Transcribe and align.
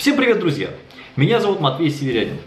Всем 0.00 0.16
привет, 0.16 0.38
друзья! 0.38 0.70
Меня 1.14 1.40
зовут 1.40 1.60
Матвей 1.60 1.90
Северянин. 1.90 2.38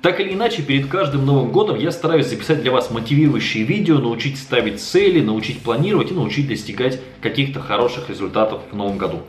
Так 0.00 0.18
или 0.18 0.32
иначе, 0.32 0.62
перед 0.62 0.86
каждым 0.88 1.26
Новым 1.26 1.52
годом 1.52 1.78
я 1.78 1.92
стараюсь 1.92 2.26
записать 2.26 2.62
для 2.62 2.72
вас 2.72 2.90
мотивирующие 2.90 3.64
видео, 3.64 3.98
научить 3.98 4.38
ставить 4.38 4.80
цели, 4.80 5.20
научить 5.20 5.60
планировать 5.60 6.10
и 6.10 6.14
научить 6.14 6.48
достигать 6.48 7.02
каких-то 7.20 7.60
хороших 7.60 8.08
результатов 8.08 8.62
в 8.70 8.74
Новом 8.74 8.96
году. 8.96 9.20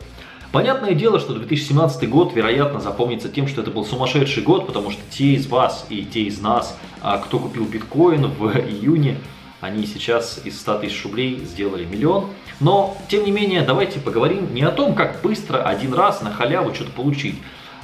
Понятное 0.50 0.94
дело, 0.94 1.20
что 1.20 1.34
2017 1.34 2.08
год, 2.08 2.34
вероятно, 2.34 2.80
запомнится 2.80 3.28
тем, 3.28 3.46
что 3.48 3.60
это 3.60 3.70
был 3.70 3.84
сумасшедший 3.84 4.42
год, 4.42 4.66
потому 4.66 4.90
что 4.90 5.02
те 5.10 5.34
из 5.34 5.46
вас 5.46 5.84
и 5.90 6.06
те 6.06 6.22
из 6.22 6.40
нас, 6.40 6.78
а, 7.02 7.18
кто 7.18 7.38
купил 7.38 7.66
биткоин 7.66 8.28
в 8.28 8.48
июне, 8.60 9.18
они 9.60 9.84
сейчас 9.84 10.40
из 10.42 10.58
100 10.58 10.78
тысяч 10.78 11.04
рублей 11.04 11.38
сделали 11.44 11.84
миллион. 11.84 12.30
Но, 12.60 12.96
тем 13.08 13.26
не 13.26 13.30
менее, 13.30 13.60
давайте 13.60 14.00
поговорим 14.00 14.54
не 14.54 14.62
о 14.62 14.70
том, 14.70 14.94
как 14.94 15.20
быстро 15.20 15.58
один 15.58 15.92
раз 15.92 16.22
на 16.22 16.32
халяву 16.32 16.74
что-то 16.74 16.90
получить, 16.92 17.34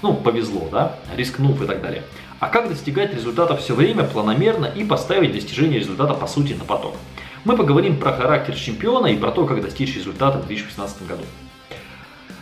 ну, 0.03 0.15
повезло, 0.15 0.69
да, 0.71 0.97
рискнув 1.17 1.61
и 1.63 1.67
так 1.67 1.83
далее. 1.83 2.03
А 2.39 2.49
как 2.49 2.69
достигать 2.69 3.15
результата 3.15 3.57
все 3.57 3.75
время, 3.75 4.05
планомерно 4.05 4.67
и 4.67 4.85
поставить 4.85 5.33
достижение 5.33 5.79
результата 5.79 6.15
по 6.15 6.27
сути 6.27 6.55
на 6.55 6.65
поток. 6.65 6.97
Мы 7.45 7.57
поговорим 7.57 7.99
про 7.99 8.13
характер 8.13 8.55
чемпиона 8.55 9.07
и 9.07 9.17
про 9.17 9.31
то, 9.31 9.47
как 9.47 9.63
достичь 9.63 9.95
результата 9.97 10.39
в 10.39 10.47
2016 10.47 11.07
году. 11.07 11.23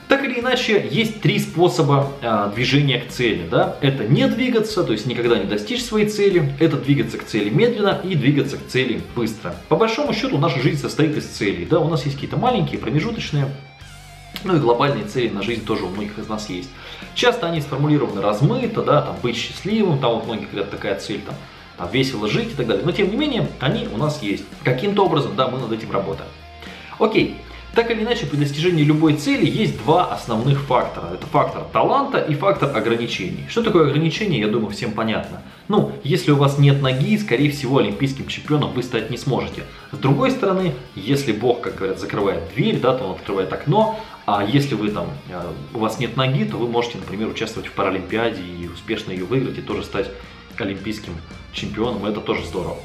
Так 0.08 0.24
или 0.24 0.40
иначе, 0.40 0.88
есть 0.90 1.20
три 1.20 1.38
способа 1.38 2.10
э, 2.22 2.50
движения 2.54 2.98
к 2.98 3.08
цели. 3.08 3.46
Да? 3.48 3.76
Это 3.82 4.04
не 4.04 4.26
двигаться, 4.26 4.82
то 4.82 4.92
есть 4.92 5.04
никогда 5.04 5.38
не 5.38 5.44
достичь 5.44 5.84
своей 5.84 6.08
цели. 6.08 6.50
Это 6.58 6.78
двигаться 6.78 7.18
к 7.18 7.24
цели 7.24 7.50
медленно 7.50 8.00
и 8.02 8.14
двигаться 8.14 8.56
к 8.56 8.66
цели 8.68 9.02
быстро. 9.14 9.54
По 9.68 9.76
большому 9.76 10.14
счету, 10.14 10.38
наша 10.38 10.60
жизнь 10.60 10.80
состоит 10.80 11.14
из 11.16 11.26
целей. 11.26 11.66
Да? 11.66 11.80
У 11.80 11.88
нас 11.90 12.04
есть 12.04 12.16
какие-то 12.16 12.38
маленькие, 12.38 12.80
промежуточные, 12.80 13.48
ну 14.44 14.56
и 14.56 14.58
глобальные 14.58 15.04
цели 15.04 15.28
на 15.28 15.42
жизнь 15.42 15.64
тоже 15.64 15.84
у 15.84 15.88
многих 15.88 16.18
из 16.18 16.28
нас 16.28 16.48
есть. 16.48 16.70
Часто 17.14 17.46
они 17.46 17.60
сформулированы 17.60 18.20
размыто, 18.20 18.82
да, 18.82 19.02
там 19.02 19.16
быть 19.22 19.36
счастливым, 19.36 19.98
там 19.98 20.14
вот 20.14 20.26
многие 20.26 20.46
говорят 20.46 20.70
такая 20.70 20.98
цель, 20.98 21.20
там, 21.20 21.34
там 21.76 21.90
весело 21.90 22.28
жить 22.28 22.52
и 22.52 22.54
так 22.54 22.66
далее. 22.66 22.84
Но 22.84 22.92
тем 22.92 23.10
не 23.10 23.16
менее, 23.16 23.48
они 23.60 23.88
у 23.92 23.96
нас 23.96 24.22
есть. 24.22 24.44
Каким-то 24.64 25.06
образом, 25.06 25.36
да, 25.36 25.48
мы 25.48 25.58
над 25.58 25.72
этим 25.72 25.90
работаем. 25.90 26.28
Окей, 26.98 27.36
так 27.74 27.90
или 27.92 28.02
иначе, 28.02 28.26
при 28.26 28.36
достижении 28.38 28.82
любой 28.82 29.14
цели 29.14 29.48
есть 29.48 29.78
два 29.78 30.06
основных 30.06 30.62
фактора. 30.62 31.10
Это 31.14 31.26
фактор 31.26 31.62
таланта 31.72 32.18
и 32.18 32.34
фактор 32.34 32.76
ограничений. 32.76 33.44
Что 33.48 33.62
такое 33.62 33.88
ограничение, 33.88 34.40
я 34.40 34.48
думаю, 34.48 34.70
всем 34.70 34.92
понятно. 34.92 35.42
Ну, 35.68 35.92
если 36.02 36.32
у 36.32 36.36
вас 36.36 36.58
нет 36.58 36.82
ноги, 36.82 37.16
скорее 37.18 37.50
всего, 37.50 37.78
олимпийским 37.78 38.26
чемпионом 38.26 38.72
вы 38.72 38.82
стать 38.82 39.10
не 39.10 39.16
сможете. 39.16 39.62
С 39.92 39.98
другой 39.98 40.30
стороны, 40.30 40.74
если 40.96 41.30
Бог, 41.30 41.60
как 41.60 41.76
говорят, 41.76 42.00
закрывает 42.00 42.42
дверь, 42.54 42.80
да, 42.80 42.94
то 42.94 43.04
он 43.04 43.12
открывает 43.12 43.52
окно, 43.52 44.00
а 44.30 44.44
если 44.44 44.74
вы 44.74 44.90
там, 44.90 45.08
э, 45.30 45.52
у 45.72 45.78
вас 45.78 45.98
нет 45.98 46.18
ноги, 46.18 46.44
то 46.44 46.58
вы 46.58 46.68
можете, 46.68 46.98
например, 46.98 47.28
участвовать 47.28 47.66
в 47.66 47.72
Паралимпиаде 47.72 48.42
и 48.42 48.68
успешно 48.68 49.10
ее 49.10 49.24
выиграть 49.24 49.56
и 49.56 49.62
тоже 49.62 49.82
стать 49.82 50.10
олимпийским 50.58 51.14
чемпионом, 51.54 52.04
это 52.04 52.20
тоже 52.20 52.44
здорово. 52.44 52.76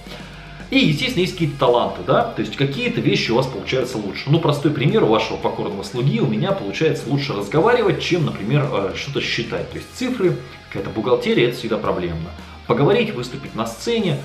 И, 0.69 0.77
естественно, 0.79 1.19
есть 1.19 1.33
какие-то 1.33 1.59
таланты, 1.59 1.99
да, 2.07 2.23
то 2.23 2.39
есть 2.39 2.55
какие-то 2.55 3.01
вещи 3.01 3.31
у 3.31 3.35
вас 3.35 3.45
получаются 3.45 3.97
лучше. 3.97 4.23
Ну, 4.27 4.39
простой 4.39 4.71
пример 4.71 5.03
у 5.03 5.07
вашего 5.07 5.35
покорного 5.35 5.83
слуги, 5.83 6.21
у 6.21 6.27
меня 6.27 6.53
получается 6.53 7.09
лучше 7.09 7.33
разговаривать, 7.33 8.01
чем, 8.01 8.25
например, 8.25 8.65
э, 8.71 8.93
что-то 8.95 9.19
считать. 9.19 9.69
То 9.69 9.75
есть 9.75 9.93
цифры, 9.93 10.37
какая-то 10.69 10.91
бухгалтерия, 10.91 11.49
это 11.49 11.57
всегда 11.57 11.75
проблемно. 11.75 12.29
Поговорить, 12.67 13.13
выступить 13.13 13.53
на 13.53 13.67
сцене, 13.67 14.17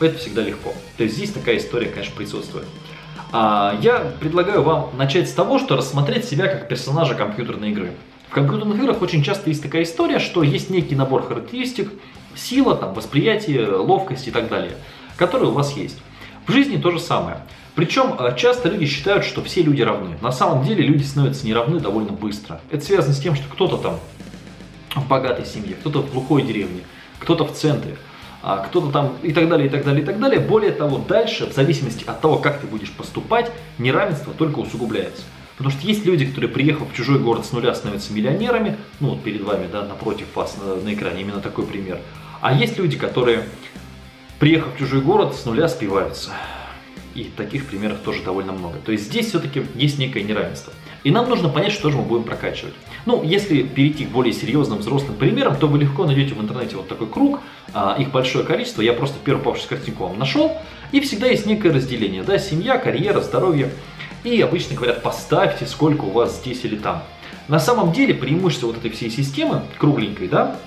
это 0.00 0.18
всегда 0.18 0.42
легко. 0.42 0.74
То 0.96 1.04
есть 1.04 1.14
здесь 1.14 1.30
такая 1.30 1.58
история, 1.58 1.86
конечно, 1.86 2.16
присутствует. 2.16 2.66
А, 3.32 3.78
я 3.80 4.12
предлагаю 4.20 4.62
вам 4.62 4.90
начать 4.96 5.28
с 5.28 5.32
того, 5.32 5.58
что 5.58 5.76
рассмотреть 5.76 6.24
себя 6.24 6.46
как 6.46 6.68
персонажа 6.68 7.14
компьютерной 7.14 7.70
игры. 7.70 7.92
В 8.28 8.32
компьютерных 8.32 8.78
играх 8.78 9.02
очень 9.02 9.22
часто 9.22 9.50
есть 9.50 9.62
такая 9.62 9.82
история, 9.82 10.18
что 10.18 10.42
есть 10.42 10.70
некий 10.70 10.94
набор 10.94 11.26
характеристик, 11.26 11.90
сила, 12.34 12.76
там, 12.76 12.94
восприятие, 12.94 13.66
ловкость 13.66 14.28
и 14.28 14.30
так 14.30 14.48
далее– 14.48 14.72
которые 15.18 15.50
у 15.50 15.52
вас 15.52 15.76
есть. 15.76 15.98
В 16.46 16.52
жизни 16.52 16.78
то 16.78 16.90
же 16.90 16.98
самое. 16.98 17.38
Причем 17.74 18.14
э, 18.18 18.34
часто 18.36 18.70
люди 18.70 18.86
считают, 18.86 19.24
что 19.24 19.42
все 19.42 19.62
люди 19.62 19.82
равны. 19.82 20.16
На 20.22 20.32
самом 20.32 20.64
деле 20.64 20.82
люди 20.82 21.02
становятся 21.02 21.46
неравны 21.46 21.78
довольно 21.80 22.12
быстро. 22.12 22.60
Это 22.70 22.84
связано 22.84 23.14
с 23.14 23.20
тем, 23.20 23.34
что 23.34 23.44
кто-то 23.52 23.76
там 23.76 23.98
в 24.94 25.06
богатой 25.06 25.44
семье, 25.44 25.74
кто-то 25.74 26.00
в 26.00 26.10
глухой 26.12 26.42
деревне, 26.42 26.80
кто-то 27.18 27.44
в 27.44 27.52
центре, 27.52 27.96
а 28.42 28.58
кто-то 28.58 28.90
там 28.90 29.16
и 29.22 29.32
так 29.32 29.48
далее, 29.48 29.66
и 29.66 29.70
так 29.70 29.84
далее, 29.84 30.02
и 30.02 30.06
так 30.06 30.18
далее. 30.18 30.40
Более 30.40 30.72
того, 30.72 30.98
дальше, 30.98 31.46
в 31.46 31.52
зависимости 31.52 32.04
от 32.06 32.20
того, 32.20 32.38
как 32.38 32.60
ты 32.60 32.66
будешь 32.66 32.92
поступать, 32.92 33.50
неравенство 33.78 34.32
только 34.32 34.60
усугубляется. 34.60 35.22
Потому 35.56 35.74
что 35.74 35.86
есть 35.86 36.06
люди, 36.06 36.24
которые, 36.24 36.50
приехав 36.50 36.92
в 36.92 36.94
чужой 36.94 37.18
город 37.18 37.44
с 37.44 37.52
нуля, 37.52 37.74
становятся 37.74 38.12
миллионерами. 38.12 38.76
Ну, 39.00 39.10
вот 39.10 39.22
перед 39.24 39.42
вами, 39.42 39.66
да, 39.70 39.84
напротив 39.84 40.26
вас 40.34 40.56
на, 40.56 40.76
на 40.76 40.94
экране 40.94 41.22
именно 41.22 41.40
такой 41.40 41.66
пример. 41.66 41.98
А 42.40 42.52
есть 42.52 42.78
люди, 42.78 42.96
которые 42.96 43.42
приехав 44.38 44.74
в 44.74 44.78
чужой 44.78 45.00
город, 45.00 45.34
с 45.34 45.44
нуля 45.44 45.68
спиваются. 45.68 46.30
И 47.14 47.24
таких 47.24 47.66
примеров 47.66 47.98
тоже 47.98 48.22
довольно 48.22 48.52
много. 48.52 48.78
То 48.84 48.92
есть 48.92 49.04
здесь 49.04 49.28
все-таки 49.28 49.62
есть 49.74 49.98
некое 49.98 50.22
неравенство. 50.22 50.72
И 51.04 51.10
нам 51.10 51.28
нужно 51.28 51.48
понять, 51.48 51.72
что 51.72 51.90
же 51.90 51.96
мы 51.96 52.02
будем 52.04 52.24
прокачивать. 52.24 52.74
Ну, 53.06 53.22
если 53.22 53.62
перейти 53.62 54.04
к 54.04 54.10
более 54.10 54.32
серьезным 54.32 54.78
взрослым 54.78 55.16
примерам, 55.16 55.56
то 55.56 55.66
вы 55.66 55.78
легко 55.78 56.04
найдете 56.04 56.34
в 56.34 56.40
интернете 56.40 56.76
вот 56.76 56.88
такой 56.88 57.06
круг, 57.06 57.40
а, 57.72 57.96
их 57.98 58.10
большое 58.10 58.44
количество, 58.44 58.82
я 58.82 58.92
просто 58.92 59.16
первую 59.24 59.44
попавшуюся 59.44 59.70
картинку 59.70 60.06
вам 60.06 60.18
нашел, 60.18 60.56
и 60.92 61.00
всегда 61.00 61.28
есть 61.28 61.46
некое 61.46 61.72
разделение, 61.72 62.22
да, 62.22 62.38
семья, 62.38 62.78
карьера, 62.78 63.20
здоровье, 63.20 63.70
и 64.24 64.40
обычно 64.40 64.76
говорят, 64.76 65.02
поставьте, 65.02 65.66
сколько 65.66 66.04
у 66.04 66.10
вас 66.10 66.38
здесь 66.38 66.64
или 66.64 66.76
там. 66.76 67.04
На 67.46 67.58
самом 67.58 67.92
деле 67.92 68.12
преимущество 68.12 68.66
вот 68.66 68.78
этой 68.78 68.90
всей 68.90 69.10
системы, 69.10 69.62
кругленькой, 69.78 70.28
да, 70.28 70.58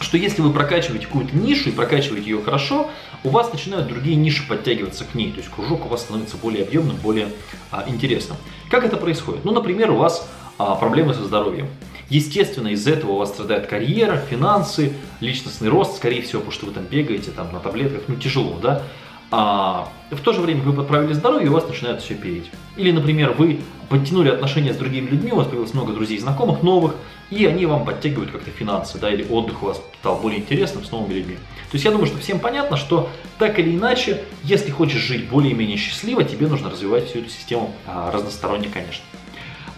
что 0.00 0.16
если 0.16 0.42
вы 0.42 0.52
прокачиваете 0.52 1.06
какую-то 1.06 1.36
нишу 1.36 1.68
и 1.68 1.72
прокачиваете 1.72 2.30
ее 2.30 2.42
хорошо, 2.42 2.90
у 3.22 3.28
вас 3.28 3.52
начинают 3.52 3.88
другие 3.88 4.16
ниши 4.16 4.46
подтягиваться 4.46 5.04
к 5.04 5.14
ней, 5.14 5.30
то 5.30 5.38
есть 5.38 5.50
кружок 5.50 5.86
у 5.86 5.88
вас 5.88 6.00
становится 6.02 6.36
более 6.36 6.64
объемным, 6.64 6.96
более 6.96 7.28
а, 7.70 7.84
интересным. 7.86 8.36
Как 8.70 8.84
это 8.84 8.96
происходит? 8.96 9.44
Ну, 9.44 9.52
например, 9.52 9.90
у 9.90 9.96
вас 9.96 10.28
а, 10.58 10.74
проблемы 10.74 11.14
со 11.14 11.24
здоровьем. 11.24 11.68
Естественно, 12.08 12.68
из-за 12.68 12.90
этого 12.90 13.12
у 13.12 13.16
вас 13.18 13.28
страдает 13.28 13.66
карьера, 13.66 14.16
финансы, 14.16 14.94
личностный 15.20 15.68
рост, 15.68 15.96
скорее 15.96 16.22
всего, 16.22 16.40
потому 16.40 16.52
что 16.52 16.66
вы 16.66 16.72
там 16.72 16.84
бегаете 16.84 17.30
там, 17.30 17.52
на 17.52 17.60
таблетках, 17.60 18.02
ну 18.08 18.16
тяжело, 18.16 18.58
да? 18.60 18.82
А 19.30 19.88
в 20.10 20.20
то 20.20 20.32
же 20.32 20.40
время 20.40 20.62
вы 20.62 20.72
подправили 20.72 21.12
здоровье, 21.12 21.46
и 21.46 21.48
у 21.48 21.52
вас 21.52 21.68
начинает 21.68 22.02
все 22.02 22.14
переть. 22.14 22.50
Или, 22.76 22.90
например, 22.90 23.34
вы 23.38 23.60
подтянули 23.88 24.28
отношения 24.28 24.74
с 24.74 24.76
другими 24.76 25.06
людьми, 25.06 25.30
у 25.30 25.36
вас 25.36 25.46
появилось 25.46 25.72
много 25.72 25.92
друзей 25.92 26.16
и 26.16 26.20
знакомых 26.20 26.62
новых, 26.62 26.94
и 27.30 27.46
они 27.46 27.66
вам 27.66 27.84
подтягивают 27.84 28.30
как-то 28.30 28.50
финансы, 28.50 28.98
да, 28.98 29.10
или 29.12 29.26
отдых 29.28 29.62
у 29.62 29.66
вас 29.66 29.80
стал 30.00 30.16
более 30.16 30.40
интересным 30.40 30.84
с 30.84 30.90
новыми 30.90 31.14
людьми. 31.14 31.36
То 31.70 31.76
есть 31.76 31.84
я 31.84 31.92
думаю, 31.92 32.06
что 32.06 32.18
всем 32.18 32.40
понятно, 32.40 32.76
что 32.76 33.08
так 33.38 33.58
или 33.58 33.76
иначе, 33.76 34.24
если 34.42 34.70
хочешь 34.70 35.00
жить 35.00 35.28
более-менее 35.28 35.76
счастливо, 35.76 36.24
тебе 36.24 36.48
нужно 36.48 36.70
развивать 36.70 37.08
всю 37.08 37.20
эту 37.20 37.30
систему 37.30 37.72
а, 37.86 38.10
разносторонне, 38.10 38.68
конечно. 38.72 39.04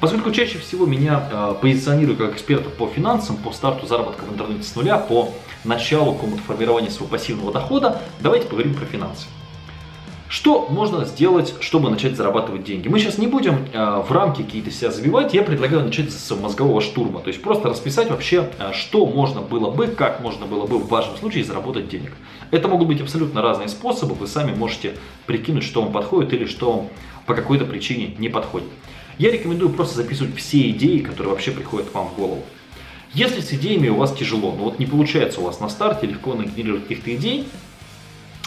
Поскольку 0.01 0.33
чаще 0.33 0.59
всего 0.59 0.85
меня 0.85 1.29
э, 1.31 1.55
позиционируют 1.61 2.19
как 2.19 2.33
эксперта 2.33 2.69
по 2.71 2.89
финансам, 2.89 3.37
по 3.37 3.53
старту 3.53 3.87
заработка 3.87 4.25
в 4.25 4.33
интернете 4.33 4.65
с 4.65 4.75
нуля, 4.75 4.99
по 4.99 5.33
началу 5.63 6.19
формирования 6.45 6.91
своего 6.91 7.07
пассивного 7.07 7.53
дохода, 7.53 8.03
давайте 8.19 8.47
поговорим 8.47 8.75
про 8.75 8.85
финансы. 8.85 9.27
Что 10.33 10.67
можно 10.71 11.05
сделать, 11.05 11.53
чтобы 11.61 11.91
начать 11.91 12.17
зарабатывать 12.17 12.65
деньги? 12.65 12.89
Мы 12.89 12.99
сейчас 12.99 13.19
не 13.19 13.27
будем 13.27 13.67
э, 13.71 14.03
в 14.09 14.11
рамки 14.13 14.41
какие-то 14.43 14.71
себя 14.71 14.91
забивать, 14.91 15.35
я 15.35 15.43
предлагаю 15.43 15.85
начать 15.85 16.11
с 16.11 16.35
мозгового 16.35 16.81
штурма, 16.81 17.21
то 17.21 17.29
есть 17.29 17.43
просто 17.43 17.69
расписать 17.69 18.09
вообще, 18.09 18.49
э, 18.59 18.73
что 18.73 19.05
можно 19.05 19.43
было 19.43 19.71
бы, 19.71 19.89
как 19.89 20.23
можно 20.23 20.47
было 20.47 20.67
бы 20.67 20.79
в 20.79 20.89
вашем 20.89 21.19
случае 21.19 21.45
заработать 21.45 21.91
денег. 21.91 22.13
Это 22.51 22.67
могут 22.67 22.89
быть 22.89 23.03
абсолютно 23.03 23.43
разные 23.43 23.69
способы, 23.69 24.15
вы 24.15 24.27
сами 24.27 24.55
можете 24.55 24.95
прикинуть, 25.27 25.65
что 25.65 25.83
вам 25.83 25.93
подходит 25.93 26.33
или 26.33 26.47
что 26.47 26.73
вам 26.73 26.89
по 27.27 27.35
какой-то 27.35 27.67
причине 27.67 28.15
не 28.17 28.31
подходит. 28.31 28.69
Я 29.19 29.31
рекомендую 29.31 29.69
просто 29.69 29.97
записывать 29.97 30.35
все 30.37 30.71
идеи, 30.71 31.01
которые 31.01 31.35
вообще 31.35 31.51
приходят 31.51 31.91
к 31.91 31.95
вам 31.95 32.09
в 32.09 32.17
голову. 32.17 32.43
Если 33.13 33.43
с 33.43 33.53
идеями 33.53 33.91
у 33.91 33.97
вас 33.97 34.15
тяжело, 34.15 34.55
ну 34.57 34.65
вот 34.65 34.79
не 34.79 34.87
получается 34.87 35.43
у 35.43 35.45
вас 35.45 35.61
на 35.61 35.69
старте 35.69 36.07
легко 36.07 36.33
нагенерировать 36.33 36.85
каких-то 36.85 37.15
идей, 37.15 37.47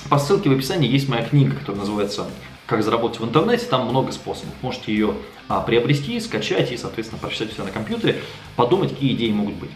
по 0.10 0.19
ссылке 0.19 0.50
в 0.50 0.54
описании 0.54 0.90
есть 0.90 1.10
моя 1.10 1.24
книга, 1.24 1.56
которая 1.56 1.80
называется 1.80 2.25
«Как 2.68 2.84
заработать 2.84 3.19
в 3.19 3.25
интернете». 3.25 3.66
Там 3.66 3.88
много 3.88 4.12
способов. 4.12 4.54
Можете 4.62 4.92
ее 4.92 5.16
а, 5.48 5.62
приобрести, 5.62 6.19
скачать 6.19 6.72
и, 6.72 6.78
соответственно, 6.78 7.19
прочитать 7.19 7.52
все 7.54 7.63
на 7.63 7.72
компьютере, 7.72 8.22
подумать, 8.56 8.92
какие 8.92 9.13
идеи 9.13 9.31
могут 9.31 9.56
быть. 9.56 9.72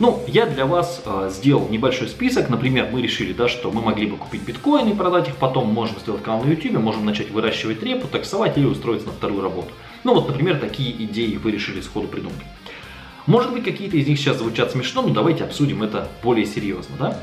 Ну, 0.00 0.22
я 0.26 0.46
для 0.46 0.64
вас 0.64 1.02
э, 1.04 1.30
сделал 1.30 1.68
небольшой 1.68 2.08
список. 2.08 2.48
Например, 2.48 2.88
мы 2.90 3.02
решили, 3.02 3.34
да, 3.34 3.48
что 3.48 3.70
мы 3.70 3.82
могли 3.82 4.06
бы 4.06 4.16
купить 4.16 4.42
биткоины 4.42 4.90
и 4.90 4.94
продать 4.94 5.28
их 5.28 5.36
потом. 5.36 5.68
Можем 5.68 6.00
сделать 6.00 6.22
канал 6.22 6.42
на 6.42 6.48
YouTube, 6.48 6.78
можем 6.78 7.04
начать 7.04 7.30
выращивать 7.30 7.82
репу, 7.82 8.08
таксовать 8.08 8.56
или 8.56 8.64
устроиться 8.64 9.08
на 9.08 9.12
вторую 9.12 9.42
работу. 9.42 9.68
Ну 10.02 10.14
вот, 10.14 10.26
например, 10.26 10.58
такие 10.58 10.90
идеи 11.04 11.36
вы 11.36 11.50
решили 11.50 11.82
сходу 11.82 12.08
придумать. 12.08 12.40
Может 13.26 13.52
быть, 13.52 13.62
какие-то 13.62 13.98
из 13.98 14.08
них 14.08 14.18
сейчас 14.18 14.38
звучат 14.38 14.72
смешно, 14.72 15.02
но 15.02 15.10
давайте 15.10 15.44
обсудим 15.44 15.82
это 15.82 16.08
более 16.22 16.46
серьезно, 16.46 16.96
да? 16.98 17.20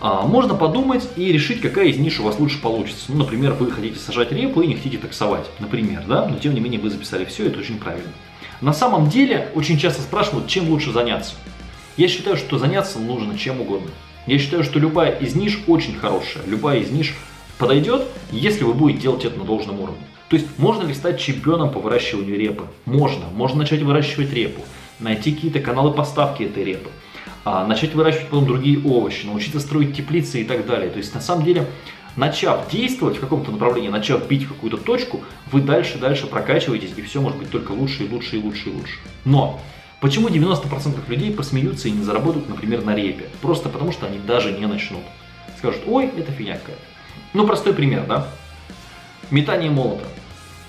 А, 0.00 0.26
можно 0.26 0.54
подумать 0.54 1.08
и 1.16 1.32
решить, 1.32 1.60
какая 1.60 1.86
из 1.86 1.98
ниш 1.98 2.20
у 2.20 2.24
вас 2.24 2.38
лучше 2.38 2.60
получится. 2.60 3.06
Ну, 3.08 3.18
например, 3.18 3.54
вы 3.54 3.70
хотите 3.70 3.98
сажать 3.98 4.30
репу 4.32 4.60
и 4.60 4.66
не 4.66 4.74
хотите 4.74 4.98
таксовать, 4.98 5.46
например, 5.58 6.04
да, 6.06 6.26
но 6.26 6.38
тем 6.38 6.54
не 6.54 6.60
менее 6.60 6.80
вы 6.80 6.90
записали 6.90 7.24
все, 7.24 7.46
это 7.46 7.60
очень 7.60 7.78
правильно. 7.78 8.12
На 8.60 8.72
самом 8.72 9.08
деле, 9.08 9.50
очень 9.54 9.78
часто 9.78 10.02
спрашивают, 10.02 10.48
чем 10.48 10.68
лучше 10.68 10.92
заняться. 10.92 11.34
Я 11.96 12.08
считаю, 12.08 12.36
что 12.36 12.58
заняться 12.58 12.98
нужно 12.98 13.38
чем 13.38 13.60
угодно. 13.60 13.90
Я 14.26 14.38
считаю, 14.38 14.64
что 14.64 14.78
любая 14.78 15.12
из 15.12 15.34
ниш 15.34 15.60
очень 15.66 15.94
хорошая, 15.94 16.44
любая 16.46 16.80
из 16.80 16.90
ниш 16.90 17.14
подойдет, 17.58 18.02
если 18.30 18.64
вы 18.64 18.74
будете 18.74 19.02
делать 19.02 19.24
это 19.24 19.38
на 19.38 19.44
должном 19.44 19.80
уровне. 19.80 20.04
То 20.28 20.36
есть 20.36 20.46
можно 20.58 20.86
ли 20.86 20.92
стать 20.92 21.20
чемпионом 21.20 21.70
по 21.70 21.78
выращиванию 21.78 22.38
репы? 22.38 22.64
Можно. 22.84 23.26
Можно 23.32 23.60
начать 23.60 23.82
выращивать 23.82 24.32
репу, 24.32 24.62
найти 24.98 25.32
какие-то 25.32 25.60
каналы 25.60 25.92
поставки 25.92 26.42
этой 26.42 26.64
репы, 26.64 26.90
а, 27.46 27.64
начать 27.64 27.94
выращивать 27.94 28.26
потом 28.26 28.44
другие 28.44 28.82
овощи, 28.82 29.24
научиться 29.24 29.60
строить 29.60 29.96
теплицы 29.96 30.40
и 30.40 30.44
так 30.44 30.66
далее. 30.66 30.90
То 30.90 30.98
есть 30.98 31.14
на 31.14 31.20
самом 31.20 31.44
деле 31.44 31.64
начав 32.16 32.68
действовать 32.68 33.18
в 33.18 33.20
каком-то 33.20 33.52
направлении, 33.52 33.88
начав 33.88 34.26
бить 34.26 34.42
в 34.42 34.48
какую-то 34.48 34.78
точку, 34.78 35.22
вы 35.52 35.60
дальше-дальше 35.60 36.26
прокачиваетесь, 36.26 36.90
и 36.96 37.02
все 37.02 37.20
может 37.20 37.38
быть 37.38 37.48
только 37.48 37.70
лучше 37.70 38.02
и 38.02 38.08
лучше 38.12 38.38
и 38.38 38.42
лучше 38.42 38.70
и 38.70 38.72
лучше. 38.72 38.98
Но 39.24 39.60
почему 40.00 40.28
90% 40.28 41.08
людей 41.08 41.32
посмеются 41.32 41.86
и 41.86 41.92
не 41.92 42.02
заработают, 42.02 42.48
например, 42.48 42.84
на 42.84 42.96
репе? 42.96 43.26
Просто 43.40 43.68
потому, 43.68 43.92
что 43.92 44.06
они 44.06 44.18
даже 44.18 44.50
не 44.50 44.66
начнут. 44.66 45.04
Скажут, 45.58 45.82
ой, 45.86 46.10
это 46.18 46.32
фигня 46.32 46.54
какая-то. 46.54 46.82
Ну, 47.32 47.46
простой 47.46 47.74
пример, 47.74 48.06
да? 48.08 48.26
Метание 49.30 49.70
молота. 49.70 50.06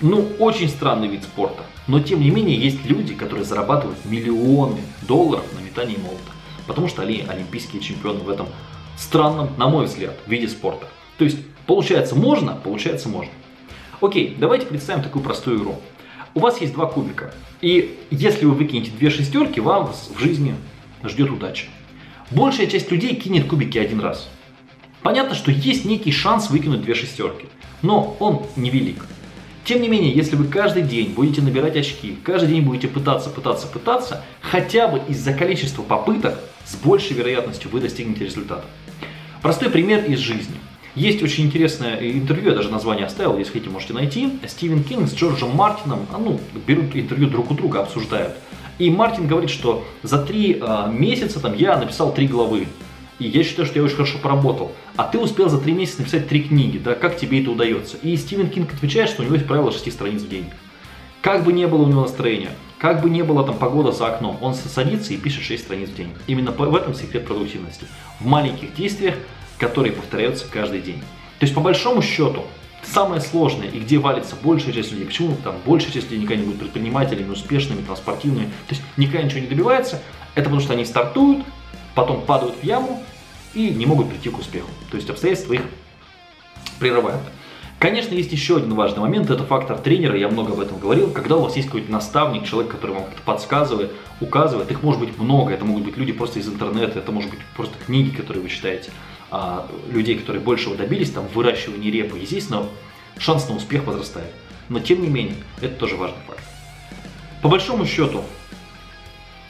Ну, 0.00 0.28
очень 0.38 0.68
странный 0.68 1.08
вид 1.08 1.24
спорта. 1.24 1.64
Но, 1.88 1.98
тем 1.98 2.20
не 2.20 2.30
менее, 2.30 2.56
есть 2.56 2.84
люди, 2.84 3.14
которые 3.14 3.44
зарабатывают 3.44 4.04
миллионы 4.04 4.82
долларов 5.08 5.44
на 5.58 5.64
метании 5.64 5.96
молота. 5.96 6.37
Потому 6.68 6.86
что 6.86 7.02
они 7.02 7.24
олимпийские 7.26 7.82
чемпионы 7.82 8.20
в 8.20 8.30
этом 8.30 8.46
странном, 8.96 9.48
на 9.56 9.68
мой 9.68 9.86
взгляд, 9.86 10.14
виде 10.28 10.46
спорта. 10.46 10.86
То 11.16 11.24
есть, 11.24 11.38
получается 11.66 12.14
можно, 12.14 12.54
получается 12.54 13.08
можно. 13.08 13.32
Окей, 14.00 14.36
давайте 14.38 14.66
представим 14.66 15.02
такую 15.02 15.24
простую 15.24 15.58
игру. 15.58 15.80
У 16.34 16.40
вас 16.40 16.60
есть 16.60 16.74
два 16.74 16.86
кубика, 16.86 17.34
и 17.60 17.98
если 18.10 18.44
вы 18.44 18.52
выкинете 18.52 18.92
две 18.92 19.10
шестерки, 19.10 19.60
вам 19.60 19.92
в 19.92 20.18
жизни 20.20 20.54
ждет 21.02 21.30
удача. 21.30 21.66
Большая 22.30 22.66
часть 22.66 22.92
людей 22.92 23.16
кинет 23.16 23.48
кубики 23.48 23.78
один 23.78 24.00
раз. 24.00 24.28
Понятно, 25.02 25.34
что 25.34 25.50
есть 25.50 25.84
некий 25.84 26.12
шанс 26.12 26.50
выкинуть 26.50 26.82
две 26.82 26.94
шестерки, 26.94 27.46
но 27.82 28.16
он 28.20 28.42
невелик. 28.56 29.06
Тем 29.64 29.80
не 29.80 29.88
менее, 29.88 30.12
если 30.12 30.36
вы 30.36 30.46
каждый 30.46 30.82
день 30.82 31.12
будете 31.12 31.42
набирать 31.42 31.76
очки, 31.76 32.18
каждый 32.22 32.50
день 32.50 32.62
будете 32.62 32.88
пытаться, 32.88 33.30
пытаться, 33.30 33.66
пытаться, 33.66 34.22
хотя 34.40 34.88
бы 34.88 35.00
из-за 35.08 35.32
количества 35.32 35.82
попыток, 35.82 36.38
с 36.68 36.74
большей 36.76 37.16
вероятностью 37.16 37.70
вы 37.70 37.80
достигнете 37.80 38.24
результата. 38.24 38.64
Простой 39.42 39.70
пример 39.70 40.04
из 40.04 40.18
жизни. 40.18 40.56
Есть 40.94 41.22
очень 41.22 41.46
интересное 41.46 41.96
интервью, 42.00 42.50
я 42.50 42.56
даже 42.56 42.70
название 42.70 43.06
оставил, 43.06 43.38
если 43.38 43.52
хотите, 43.52 43.70
можете 43.70 43.94
найти. 43.94 44.38
Стивен 44.46 44.82
Кинг 44.82 45.08
с 45.08 45.14
Джорджем 45.14 45.50
Мартином, 45.50 46.06
а, 46.12 46.18
ну, 46.18 46.40
берут 46.66 46.94
интервью 46.96 47.28
друг 47.28 47.50
у 47.50 47.54
друга, 47.54 47.80
обсуждают. 47.80 48.34
И 48.78 48.90
Мартин 48.90 49.26
говорит, 49.26 49.50
что 49.50 49.84
за 50.02 50.18
три 50.18 50.58
э, 50.60 50.90
месяца 50.92 51.40
там, 51.40 51.54
я 51.54 51.76
написал 51.76 52.12
три 52.12 52.26
главы. 52.26 52.66
И 53.18 53.26
я 53.26 53.42
считаю, 53.42 53.66
что 53.66 53.78
я 53.78 53.84
очень 53.84 53.96
хорошо 53.96 54.18
поработал. 54.18 54.72
А 54.96 55.04
ты 55.04 55.18
успел 55.18 55.48
за 55.48 55.58
три 55.58 55.72
месяца 55.72 56.00
написать 56.00 56.28
три 56.28 56.42
книги, 56.42 56.78
да, 56.78 56.94
как 56.94 57.16
тебе 57.16 57.42
это 57.42 57.50
удается? 57.50 57.96
И 58.02 58.16
Стивен 58.16 58.48
Кинг 58.50 58.72
отвечает, 58.72 59.08
что 59.08 59.22
у 59.22 59.24
него 59.24 59.34
есть 59.34 59.46
правило 59.46 59.72
6 59.72 59.92
страниц 59.92 60.22
в 60.22 60.28
день. 60.28 60.46
Как 61.22 61.44
бы 61.44 61.52
не 61.52 61.66
было 61.66 61.82
у 61.82 61.86
него 61.86 62.02
настроения, 62.02 62.50
как 62.78 63.02
бы 63.02 63.10
не 63.10 63.22
было 63.22 63.44
там 63.44 63.56
погода 63.58 63.92
за 63.92 64.06
окном, 64.06 64.38
он 64.40 64.54
садится 64.54 65.12
и 65.12 65.16
пишет 65.16 65.42
6 65.42 65.64
страниц 65.64 65.88
в 65.88 65.96
день. 65.96 66.12
Именно 66.26 66.52
в 66.52 66.76
этом 66.76 66.94
секрет 66.94 67.26
продуктивности. 67.26 67.86
В 68.20 68.26
маленьких 68.26 68.74
действиях 68.74 69.16
которые 69.58 69.92
повторяются 69.92 70.46
каждый 70.50 70.80
день. 70.80 71.00
То 71.38 71.44
есть, 71.44 71.54
по 71.54 71.60
большому 71.60 72.00
счету, 72.00 72.44
самое 72.82 73.20
сложное 73.20 73.68
и 73.68 73.80
где 73.80 73.98
валится 73.98 74.36
большая 74.42 74.72
часть 74.72 74.92
людей, 74.92 75.06
почему 75.06 75.36
там 75.36 75.56
большая 75.66 75.92
часть 75.92 76.06
людей 76.10 76.22
никогда 76.22 76.42
не 76.42 76.46
будет 76.46 76.60
предпринимателями, 76.60 77.30
успешными, 77.30 77.82
там, 77.82 77.96
спортивными, 77.96 78.46
то 78.46 78.74
есть 78.74 78.82
никогда 78.96 79.22
ничего 79.22 79.40
не 79.40 79.46
добивается, 79.46 80.00
это 80.34 80.44
потому 80.44 80.60
что 80.60 80.72
они 80.72 80.84
стартуют, 80.84 81.44
потом 81.94 82.22
падают 82.22 82.56
в 82.56 82.64
яму 82.64 83.02
и 83.54 83.70
не 83.70 83.86
могут 83.86 84.08
прийти 84.08 84.30
к 84.30 84.38
успеху. 84.38 84.68
То 84.90 84.96
есть 84.96 85.10
обстоятельства 85.10 85.54
их 85.54 85.62
прерывают. 86.78 87.20
Конечно, 87.78 88.12
есть 88.14 88.32
еще 88.32 88.56
один 88.56 88.74
важный 88.74 89.00
момент, 89.00 89.30
это 89.30 89.44
фактор 89.44 89.78
тренера, 89.78 90.18
я 90.18 90.28
много 90.28 90.52
об 90.52 90.60
этом 90.60 90.80
говорил. 90.80 91.12
Когда 91.12 91.36
у 91.36 91.42
вас 91.42 91.54
есть 91.54 91.68
какой-то 91.68 91.92
наставник, 91.92 92.44
человек, 92.44 92.72
который 92.72 92.96
вам 92.96 93.04
подсказывает, 93.24 93.92
указывает, 94.20 94.68
их 94.72 94.82
может 94.82 95.00
быть 95.00 95.16
много, 95.16 95.52
это 95.52 95.64
могут 95.64 95.84
быть 95.84 95.96
люди 95.96 96.10
просто 96.10 96.40
из 96.40 96.48
интернета, 96.48 96.98
это 96.98 97.12
может 97.12 97.30
быть 97.30 97.38
просто 97.56 97.74
книги, 97.86 98.10
которые 98.10 98.42
вы 98.42 98.48
читаете 98.48 98.90
а, 99.30 99.68
людей, 99.92 100.18
которые 100.18 100.42
большего 100.42 100.74
добились, 100.74 101.10
там, 101.10 101.28
в 101.28 101.36
выращивании 101.36 101.88
репы, 101.88 102.18
естественно, 102.18 102.66
шанс 103.16 103.48
на 103.48 103.54
успех 103.54 103.84
возрастает. 103.84 104.32
Но 104.68 104.80
тем 104.80 105.00
не 105.00 105.08
менее, 105.08 105.36
это 105.60 105.76
тоже 105.76 105.94
важный 105.94 106.18
факт. 106.26 106.42
По 107.42 107.48
большому 107.48 107.86
счету, 107.86 108.24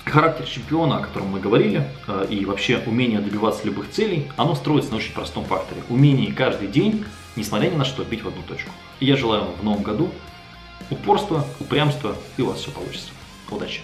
характер 0.04 0.44
чемпиона, 0.44 0.98
о 0.98 1.00
котором 1.00 1.28
мы 1.28 1.40
говорили, 1.40 1.88
а, 2.06 2.24
и 2.24 2.44
вообще 2.44 2.82
умение 2.84 3.20
добиваться 3.20 3.64
любых 3.64 3.90
целей, 3.90 4.30
оно 4.36 4.54
строится 4.54 4.90
на 4.90 4.98
очень 4.98 5.14
простом 5.14 5.46
факторе. 5.46 5.80
Умение 5.88 6.30
каждый 6.30 6.68
день, 6.68 7.06
несмотря 7.38 7.68
ни 7.68 7.76
на 7.76 7.84
что, 7.84 8.04
бить 8.04 8.22
в 8.22 8.28
одну 8.28 8.42
точку. 8.42 8.70
И 9.00 9.06
я 9.06 9.16
желаю 9.16 9.44
вам 9.44 9.52
в 9.54 9.64
новом 9.64 9.82
году 9.82 10.10
упорства, 10.90 11.44
упрямства, 11.60 12.16
и 12.36 12.42
у 12.42 12.46
вас 12.46 12.58
все 12.58 12.70
получится. 12.70 13.10
Удачи! 13.50 13.80